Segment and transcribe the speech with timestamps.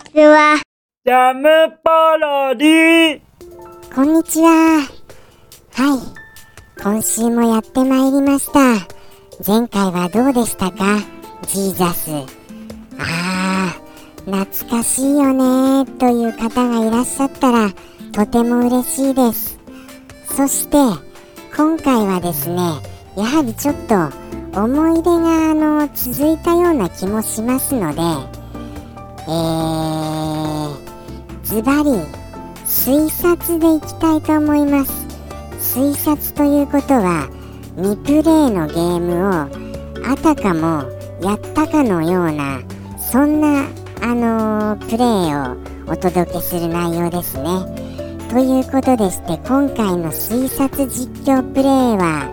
[0.00, 0.60] ちは。
[1.04, 1.48] ジャム
[1.82, 3.20] パロディ
[3.94, 4.80] こんにちは。
[5.72, 5.98] はい。
[6.82, 8.60] 今週もやってまいりました。
[9.46, 11.00] 前回はどうでしたか？
[11.46, 12.10] ジーザス。
[12.98, 17.70] あー、懐かしいよねという方がいらっしゃったら、
[18.12, 19.58] とても嬉しいです。
[20.26, 20.76] そして、
[21.56, 22.56] 今回はですね、
[23.16, 28.39] やはりちょっと思い出があの続いたような気もしますので、
[29.26, 30.76] えー、
[31.44, 31.90] ズバリ
[32.64, 35.06] 推察でいきたいと思います。
[35.78, 37.28] 推察ということは
[37.76, 39.30] 未プレイのゲームを
[40.04, 40.84] あたかも
[41.22, 42.60] やったかのような
[42.98, 43.66] そんな
[44.02, 45.56] あのープレイを
[45.92, 47.90] お届けする内容ですね。
[48.30, 51.66] ということでして今回の推察実況プレイ
[51.96, 52.30] は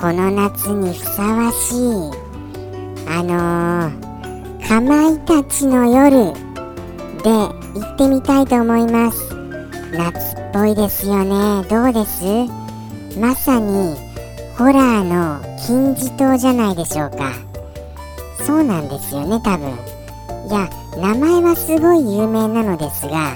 [0.00, 1.76] この夏にふさわしい
[3.08, 4.09] あのー、
[4.70, 6.32] かまいたちの夜
[7.24, 9.34] で行ってみたいと思います。
[9.90, 11.66] 夏っぽいですよね。
[11.68, 12.24] どうです？
[13.18, 13.96] まさに
[14.56, 17.32] ホラーの金字塔じゃないでしょうか。
[18.46, 19.70] そうなんですよね多分。
[19.70, 19.72] い
[20.52, 23.34] や名前はすごい有名なのですが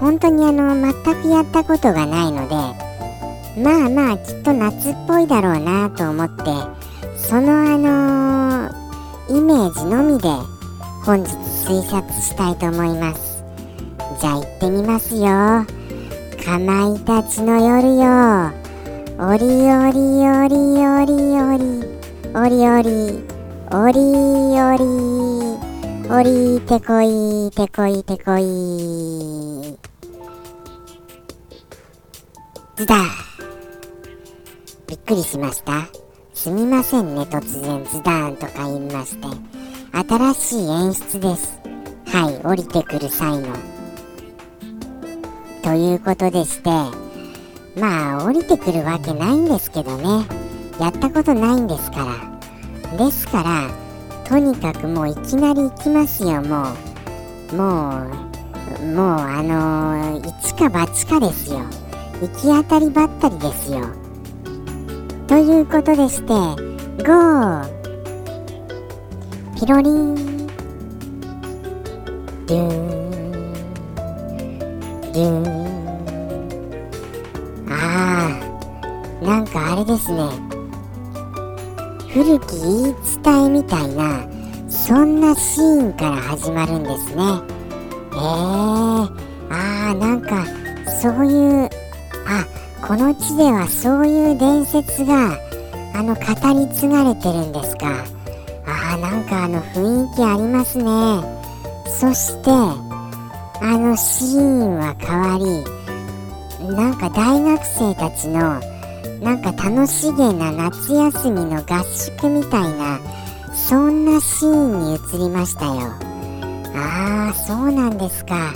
[0.00, 2.56] 本当にあの全くやったことがないので
[3.62, 6.42] まあまあきっと夏っぽいだろうなと思って
[7.16, 8.86] そのあのー
[9.28, 10.28] イメージのみで
[11.06, 11.30] 本日
[11.64, 13.44] 推察したいと思います。
[14.20, 15.22] じゃあ行ってみますよ。
[16.44, 18.50] かまいたちの夜よ。
[19.16, 21.86] おりおりおりおりおり。
[22.34, 23.22] おりおり
[23.70, 24.26] おり。
[24.58, 24.90] おり
[26.10, 28.42] おりてこいてこいてこい。
[32.74, 32.96] ズダ。
[34.88, 35.86] びっくりしました。
[36.34, 37.84] すみませんね突然。
[37.84, 39.55] ズダーンとか言いまして。
[39.96, 41.58] 新しい演出です。
[42.06, 43.48] はい降りてくる際の。
[45.62, 46.68] ということでして
[47.80, 50.26] まあ降りてくるわけないんですけどね。
[50.78, 52.04] やったことないんですか
[52.90, 52.98] ら。
[52.98, 53.70] ですから
[54.28, 56.64] とにかくもういきなり行きますよも
[57.52, 57.56] う。
[57.56, 58.02] も
[58.82, 61.60] うもうあのー一か八かですよ。
[62.20, 63.80] 行き当たりばったりですよ。
[65.26, 66.34] ということでして
[67.02, 67.75] GO!
[69.56, 70.14] ピロリン
[72.46, 73.00] ドゥーン
[75.14, 75.56] ドゥーン
[77.70, 78.38] あ
[79.22, 80.28] あなんかあれですね。
[82.12, 82.94] 古き言い
[83.24, 84.28] 伝えみたいな
[84.68, 87.22] そんなシーンから始まるんですね。
[88.12, 89.10] えー、あ
[89.90, 90.44] あなんか
[91.00, 91.70] そういう
[92.26, 92.44] あ
[92.86, 95.38] この地ではそういう伝説が
[95.94, 98.15] あの語り継がれてるんですか。
[98.96, 100.84] なんかあの雰囲気ありますね。
[101.86, 108.60] そしてあのシーンは変わりなんか大学生たちの
[109.20, 113.00] なんか楽しげな夏休みの合宿みたいな
[113.54, 115.92] そんなシーンに移りましたよ。
[116.74, 118.52] ああそうなんですか。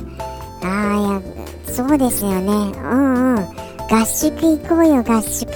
[0.63, 1.23] ああ
[1.67, 2.53] やそうですよね。
[2.53, 3.47] うんうん。
[3.89, 5.51] 合宿行こうよ合宿。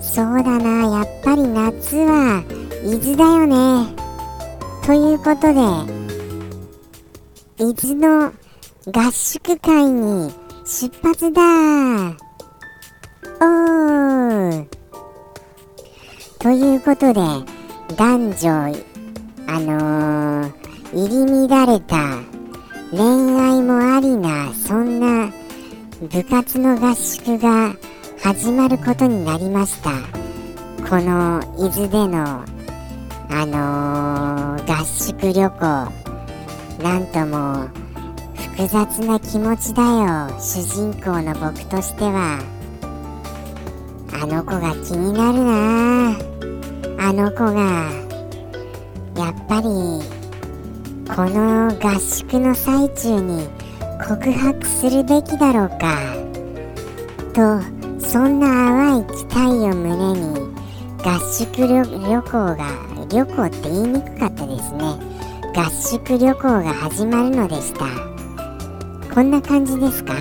[0.00, 2.42] そうだなやっぱり夏は
[2.86, 3.94] 伊豆だよね。
[4.84, 5.60] ということで
[7.58, 8.32] 伊豆の
[8.92, 10.30] 合宿会に
[10.66, 11.40] 出発だ。
[13.40, 14.66] おー。
[16.38, 17.20] ということで
[17.96, 18.50] 男女
[19.46, 20.52] あのー、
[20.92, 22.20] 入り乱れた
[22.90, 23.00] 恋
[23.40, 25.32] 愛もありなそんな
[26.02, 27.74] 部活の合宿が
[28.22, 29.90] 始まることになりました。
[30.86, 32.44] この伊豆での
[33.30, 35.60] あのー合宿旅行
[36.82, 37.68] なんとも
[38.34, 42.40] 複雑な気持ちだよ主人公の僕としては。
[44.12, 46.16] あの子が気になるな。
[46.98, 47.90] あの子が
[49.16, 49.64] やっぱり
[51.14, 53.48] この合宿の最中に
[54.06, 56.14] 告白するべきだろうか。
[57.34, 57.60] と
[58.00, 60.53] そんな淡い期待を胸に
[61.04, 62.56] 合宿旅旅行が
[63.10, 64.96] 旅行って言いにくかったですね。
[65.54, 67.84] 合宿旅行が始まるのでした。
[69.14, 70.14] こんな感じですか？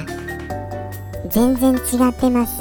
[1.29, 2.59] 全然違ってます？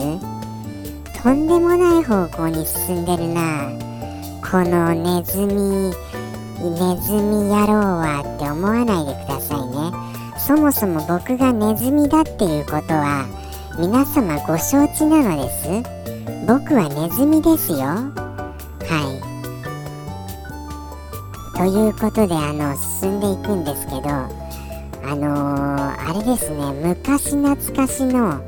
[1.21, 3.73] とんでもない方向に進んでるな。
[4.49, 5.93] このネズミ
[6.61, 9.91] ネズミ野郎はって思わないでくださいね。
[10.39, 13.27] そもそも僕がネズミだっていうことは
[13.81, 16.02] 皆様ご承知なのです？
[16.47, 17.79] 僕はネズミですよ。
[17.79, 18.13] は
[19.19, 19.33] い。
[21.57, 28.43] ということであの進んでいくんですけどあのー、あれですね昔懐かしの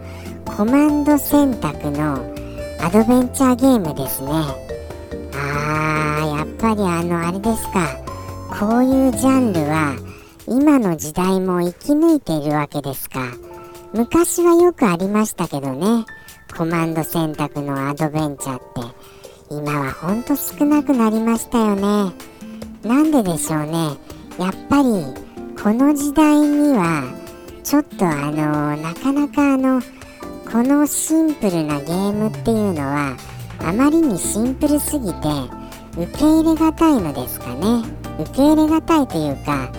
[0.45, 2.15] コマンド選択の
[2.81, 4.31] アドベンチャーゲームですね。
[5.35, 7.89] あーやっぱりあのあれですか。
[8.59, 9.97] こういうジャンルは
[10.47, 13.21] 今の時代も生き抜いているわけですか。
[13.93, 16.05] 昔はよくありましたけどね。
[16.57, 18.95] コマンド選択のアドベンチャーって
[19.51, 22.13] 今はほんと少なくなりましたよね。
[22.85, 23.97] なんででしょうね。
[24.39, 24.85] やっぱり
[25.61, 27.13] この時代には
[27.65, 29.81] ちょっとあのなかなかあの
[30.51, 33.17] このシンプルなゲームっていうのは
[33.59, 35.29] あまりにシンプルすぎて
[35.97, 37.83] 受け入れがたいのですかね。
[38.21, 39.73] 受け入れがたいというか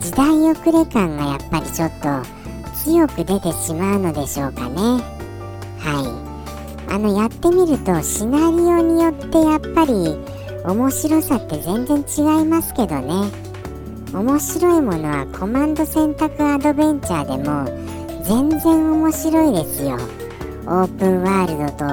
[0.00, 2.22] 時代遅れ感がやっぱりちょっと
[2.84, 5.19] 強く出てしまうのでしょうかね。
[5.80, 6.92] はい。
[6.92, 10.18] あのやってみるとシナリオによってやっぱり
[10.64, 13.30] 面白さって全然違いますけどね。
[14.12, 17.64] 面白いものはコマンド選択アドベンチャーでも
[18.24, 19.96] 全然面白いですよ。
[20.66, 21.84] オープンワールドと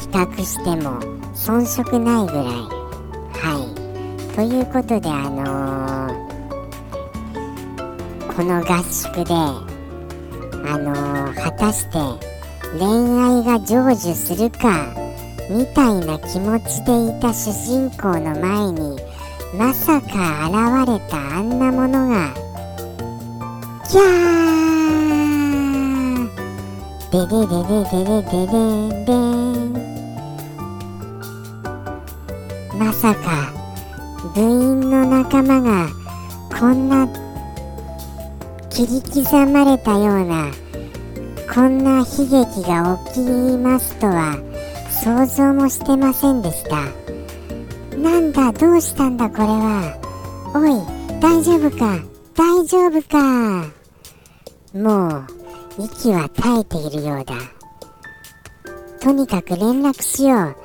[0.00, 1.00] 比較しても
[1.34, 2.44] 遜色ないぐらい。
[2.44, 4.34] はい。
[4.34, 12.33] ということであのー、この合宿であのー、果たして
[12.78, 12.88] 恋
[13.20, 14.92] 愛が成就するか
[15.48, 18.98] みたいな気持ちでいた主人公の前に
[19.56, 20.54] まさか現
[20.88, 22.34] れたあんなものが
[23.88, 24.34] キャー！
[27.12, 29.14] デデデデデデデデデ
[32.76, 33.52] まさか
[34.34, 35.88] 部員の仲間が
[36.58, 37.06] こんな
[38.68, 40.63] 切り刻まれたような
[41.54, 43.20] こんな悲劇が起き
[43.58, 44.36] ますとは
[44.90, 46.76] 想像もしてませんでした。
[47.96, 49.96] なんだどうしたんだこれは。
[50.52, 52.00] おい大丈夫か？
[52.34, 53.70] 大丈夫か？
[54.74, 55.24] もう
[55.78, 57.34] 息は絶えているようだ。
[59.00, 60.56] とにかく連絡しよう。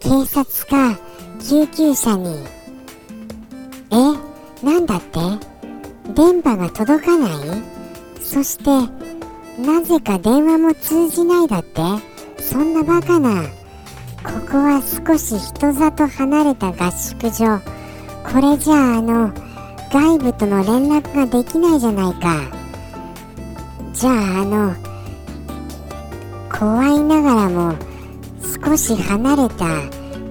[0.00, 0.98] 警察か？
[1.40, 2.34] 救急車に。
[3.92, 3.96] え？
[4.66, 5.20] なんだって？
[6.14, 7.32] 電波が届かない？
[8.20, 8.64] そして
[9.58, 11.82] なぜか電話も通じないだって。
[12.38, 13.44] そんなバカな。
[14.22, 19.32] ここは少し人里離れた合宿場これじゃああの
[19.92, 22.40] 外部との連絡ができないじゃないか。
[23.92, 24.74] じゃああの
[26.52, 27.74] 怖いながらも
[28.64, 29.66] 少し離れた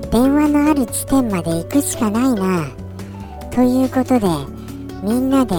[0.10, 2.68] 電話のある地点まで行くしかないな。
[3.52, 4.28] ということで
[5.04, 5.56] みんなで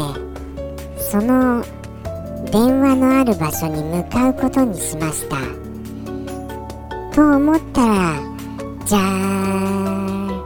[0.99, 1.65] その
[2.51, 5.37] 電話のある場所に向かうことにしました。
[7.15, 8.21] と思ったら
[8.85, 10.43] じゃー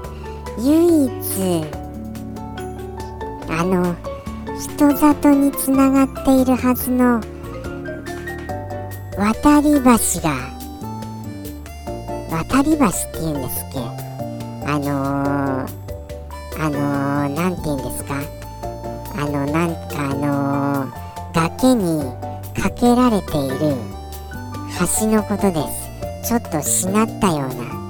[0.63, 1.11] 唯一
[3.49, 3.95] あの
[4.59, 7.21] 人里につながっているはずの
[9.17, 10.37] 渡り橋が
[12.31, 13.79] 渡り橋っていうんですっけ？
[14.67, 15.69] あのー、
[16.61, 18.15] あのー、て言うんですか？
[19.17, 22.03] あのー、崖に
[22.61, 23.77] かけられている
[24.99, 25.61] 橋のことで
[26.23, 26.29] す。
[26.29, 27.81] ちょっとしなったような。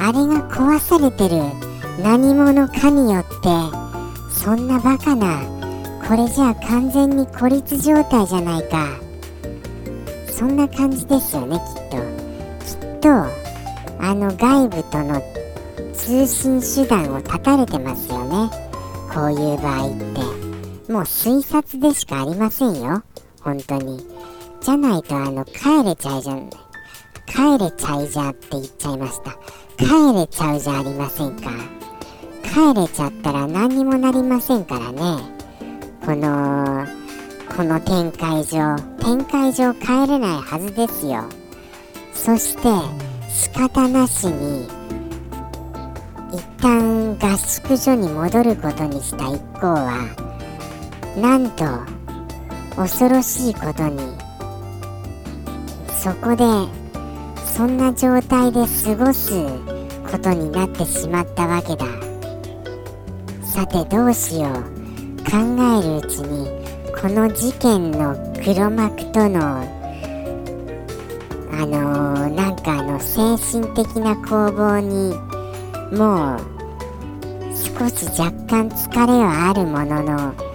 [0.00, 1.42] あれが壊されてる
[2.02, 3.28] 何者かによって
[4.30, 5.40] そんなバカな
[6.06, 8.86] これじゃあ完全に孤立状態じゃないか。
[10.30, 11.96] そんな感じですよねきっと。
[12.64, 13.08] きっと
[14.00, 15.20] あの外部との
[15.92, 18.48] 通信手段を断たれてますよね。
[19.12, 20.27] こういう場合って。
[20.88, 23.02] もう推察でしかありませんよ。
[23.42, 24.04] 本当に。
[24.60, 26.50] じゃないとあの帰れちゃいじゃん。
[27.26, 29.32] 帰れちゃいじゃって言っちゃいました。
[29.76, 31.50] 帰れちゃうじゃありませんか。
[32.42, 35.22] 帰れちゃったら何にもなりませんからね。
[36.04, 36.86] この
[37.54, 38.76] この展開上。
[38.98, 41.24] 展開上帰れないはずですよ。
[42.14, 42.68] そして
[43.30, 44.66] 仕方なしに
[46.32, 50.27] 一旦合宿所に戻ることにした一行は
[51.20, 51.64] なんと
[52.76, 53.98] 恐ろしいことに
[55.90, 56.44] そこで
[57.44, 59.32] そんな状態で過ごす
[60.10, 61.86] ことになってしまったわけだ。
[63.42, 64.78] さてどうしよう。
[65.28, 66.48] 考えるうちに
[66.98, 69.60] この事件の黒幕との
[71.52, 75.12] あのー、なんかあの精神的な攻防に
[75.98, 76.40] もう
[77.52, 80.47] 少し若干疲れはあるものの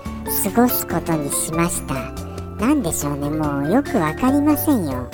[0.44, 2.12] 過ごすことにしました。
[2.60, 3.30] 何でしょうね。
[3.30, 5.10] もうよく分かりませんよ。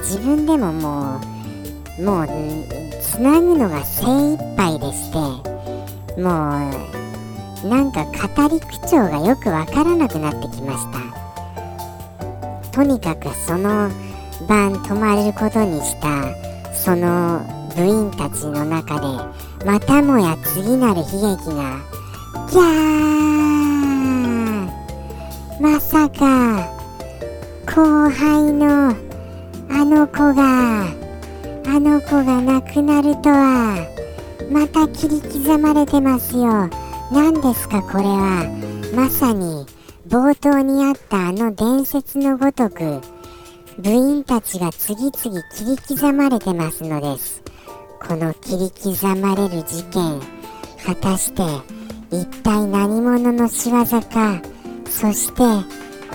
[0.00, 1.20] 自分でもも
[1.98, 2.28] うもう
[3.00, 5.18] つなぐのが精一杯でして
[6.20, 6.28] も
[7.64, 10.98] うなんか語り口調がよくわからなくなってきました。
[12.72, 13.88] とにかくその
[14.46, 17.40] 晩泊まれることにしたその
[17.74, 19.06] 部員たちの中で
[19.64, 21.80] またもや次なる悲劇が
[22.50, 23.33] ギャーま
[25.94, 26.72] さか
[27.66, 28.90] 後輩の
[29.70, 33.86] あの子があの子が亡くなるとは
[34.50, 36.68] また切り刻まれてますよ。
[37.12, 38.44] 何ですかこれは。
[38.92, 39.66] まさに
[40.08, 43.00] 冒頭にあったあの伝説のごとく
[43.78, 47.40] 部員たちが次々切り刻まれてますのです。
[48.04, 50.20] この切り刻まれる事件
[50.84, 51.42] 果たして
[52.10, 54.53] 一体何者の仕業か。
[54.94, 55.42] そして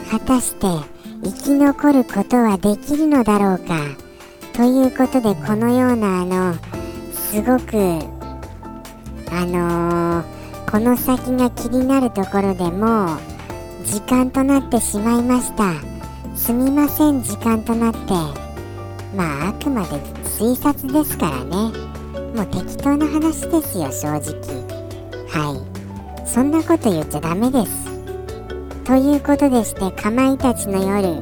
[0.10, 0.66] 果たして
[1.22, 3.78] 生き残ることはできるのだろうか？
[4.54, 6.56] ということでこのようなあの
[7.14, 7.76] すごく
[9.32, 13.20] あのー、この先が気になるところでもう
[13.86, 15.74] 時間となってしまいました。
[16.36, 18.00] すみません時間となって。
[19.16, 19.90] まああくまで
[20.24, 21.56] 推察ですからね。
[22.34, 24.34] もう適当な話ですよ正直。
[25.28, 26.28] はい。
[26.28, 27.89] そんなこと言っちゃダメです。
[28.90, 31.22] ということでしてかまいたちの夜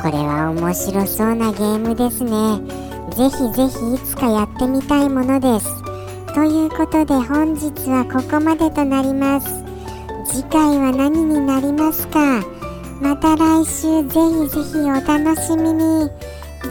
[0.00, 2.58] これは面白そうなゲームですね。
[3.14, 5.66] ぜひぜひいつかやってみたいものです。
[6.34, 9.62] ということで本日はここまでとなります。
[10.24, 12.42] 次回は何になりますか？
[13.02, 16.08] また来週ぜひぜひお楽しみに。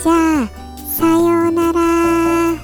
[0.02, 0.48] じゃあ
[0.88, 2.56] さようなら。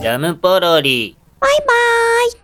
[0.00, 1.16] ジャムポロリ。
[1.38, 2.32] バイバーイ